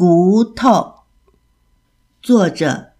[0.00, 0.94] 骨头，
[2.22, 2.92] 作者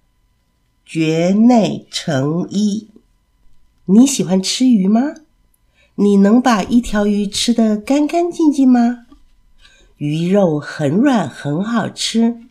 [0.84, 2.88] 绝内成一。
[3.87, 5.14] 你喜欢吃鱼吗？
[5.94, 9.06] 你能把一条鱼吃得干干净净吗？
[9.96, 12.43] 鱼肉很软，很好吃，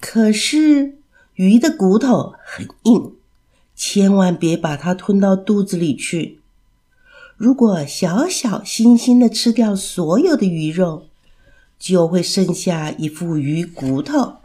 [0.00, 0.98] 可是
[1.34, 3.12] 鱼的骨头很硬，
[3.76, 6.40] 千万别把它吞到肚子里去。
[7.36, 11.06] 如果小小心心的吃掉所有的鱼肉，
[11.78, 14.36] 就会剩下一副鱼骨头。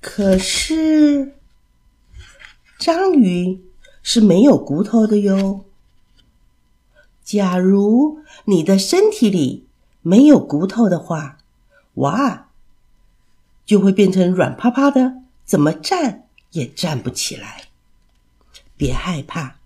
[0.00, 1.34] 可是
[2.78, 3.60] 章鱼
[4.02, 5.64] 是没有骨头的哟。
[7.22, 9.66] 假如你的身体里
[10.02, 11.38] 没有骨头的话，
[11.94, 12.48] 哇，
[13.64, 17.64] 就会变成软趴趴的，怎么站也站不起来。
[18.76, 19.56] 别害怕，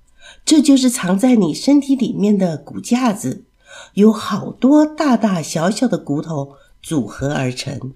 [0.44, 3.44] 这就是藏在你身体里面的骨架子。
[3.92, 7.92] 有好多大大小小的骨头组合而成。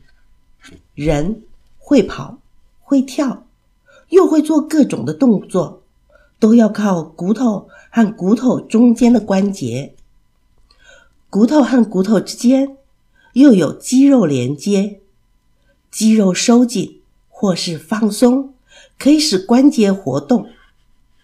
[0.94, 1.42] 人
[1.78, 2.38] 会跑，
[2.80, 3.46] 会跳，
[4.10, 5.82] 又会做各种的动作，
[6.38, 9.94] 都要靠骨头和骨头中间的关节。
[11.30, 12.76] 骨头和骨头之间
[13.32, 15.00] 又有肌肉连接，
[15.90, 18.54] 肌肉收紧或是放松，
[18.98, 20.48] 可以使关节活动，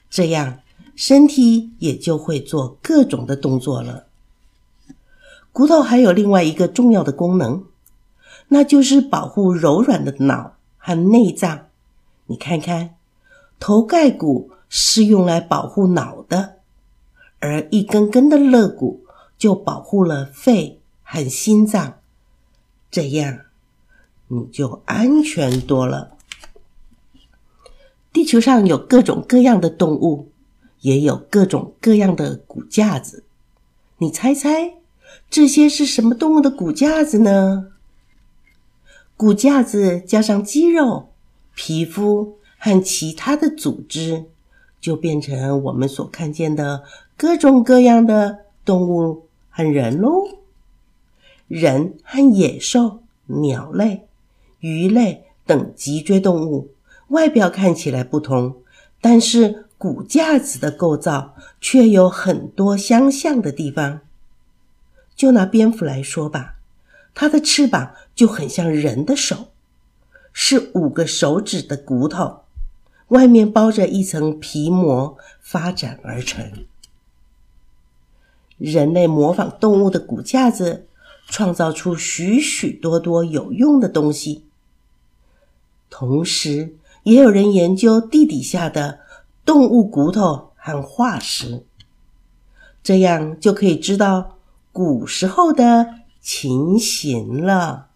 [0.09, 0.61] 这样
[0.95, 4.07] 身体也就会做各种的动作了。
[5.55, 7.63] 骨头还有另外一个重要的功能，
[8.49, 11.67] 那就是保护柔软的脑和内脏。
[12.27, 12.97] 你看看，
[13.61, 16.57] 头盖骨是用来保护脑的，
[17.39, 19.05] 而一根根的肋骨
[19.39, 21.99] 就保护了肺和心脏，
[22.91, 23.43] 这样
[24.27, 26.17] 你就安全多了。
[28.13, 30.33] 地球上有各种各样的动物，
[30.81, 33.23] 也有各种各样的骨架子，
[33.99, 34.79] 你猜猜？
[35.31, 37.69] 这些是什么动物的骨架子呢？
[39.17, 41.11] 骨架子加上肌肉、
[41.55, 44.25] 皮肤和其他的组织，
[44.81, 46.83] 就变成我们所看见的
[47.17, 50.41] 各种各样的动物和人喽。
[51.47, 54.07] 人和野兽、鸟类、
[54.61, 56.71] 鱼类等脊椎动物
[57.09, 58.57] 外表看起来不同，
[59.01, 64.01] 但是骨架子的构造却有很多相像的地方。
[65.25, 66.57] 就拿蝙蝠来说吧，
[67.15, 69.49] 它的翅膀就很像人的手，
[70.35, 72.43] 是五个手指的骨头，
[73.09, 76.67] 外面包着一层皮膜发展而成。
[78.59, 80.87] 人类模仿动物的骨架子，
[81.27, 84.45] 创造出许许多多有用的东西。
[85.89, 89.01] 同时，也有人研究地底下的
[89.47, 91.65] 动物骨头和化石，
[92.83, 94.34] 这样就可以知道。
[94.75, 97.91] 古时候的情形了，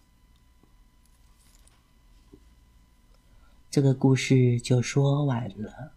[3.69, 5.91] 这个故事就说完了。